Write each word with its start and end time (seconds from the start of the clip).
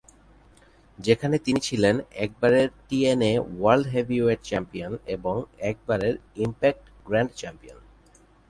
যেখানে 0.97 1.35
তিনি 1.45 1.59
ছিলেন, 1.67 1.95
একবারের 2.25 2.67
টিএনএ 2.87 3.33
ওয়ার্ল্ড 3.57 3.85
হেভিওয়েট 3.93 4.39
চ্যাম্পিয়ন 4.49 4.93
এবং 5.15 5.35
একবারের 5.71 6.15
ইমপ্যাক্ট 6.45 6.83
গ্র্যান্ড 7.07 7.31
চ্যাম্পিয়ন। 7.39 7.79